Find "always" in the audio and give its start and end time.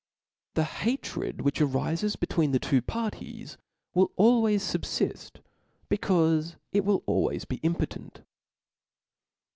4.15-4.63, 7.05-7.45